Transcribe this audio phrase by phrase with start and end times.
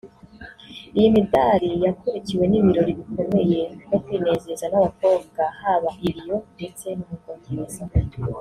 [0.97, 7.83] Iyi midali yakurikiwe n’ibirori bikomeye no kwinezeza n’abakobwa haba i Rio ndetse no mu Bwongereza